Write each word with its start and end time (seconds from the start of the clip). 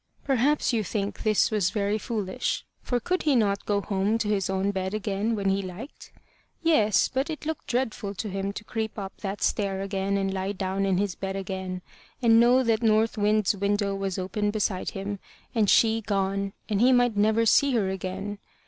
Perhaps 0.23 0.73
you 0.73 0.83
think 0.83 1.21
this 1.21 1.51
was 1.51 1.69
very 1.69 1.99
foolish; 1.99 2.65
for 2.81 2.99
could 2.99 3.21
he 3.21 3.35
not 3.35 3.67
go 3.67 3.81
home 3.81 4.17
to 4.17 4.27
his 4.27 4.49
own 4.49 4.71
bed 4.71 4.95
again 4.95 5.35
when 5.35 5.49
he 5.51 5.61
liked? 5.61 6.11
Yes; 6.63 7.07
but 7.07 7.29
it 7.29 7.45
looked 7.45 7.67
dreadful 7.67 8.15
to 8.15 8.27
him 8.27 8.51
to 8.53 8.63
creep 8.63 8.97
up 8.97 9.15
that 9.17 9.43
stair 9.43 9.79
again 9.83 10.17
and 10.17 10.33
lie 10.33 10.53
down 10.53 10.87
in 10.87 10.97
his 10.97 11.13
bed 11.13 11.35
again, 11.35 11.83
and 12.19 12.39
know 12.39 12.63
that 12.63 12.81
North 12.81 13.15
Wind's 13.15 13.55
window 13.55 13.93
was 13.93 14.17
open 14.17 14.49
beside 14.49 14.89
him, 14.89 15.19
and 15.53 15.69
she 15.69 16.01
gone, 16.01 16.53
and 16.67 16.81
he 16.81 16.91
might 16.91 17.15
never 17.15 17.45
see 17.45 17.73
her 17.73 17.91
again. 17.91 18.39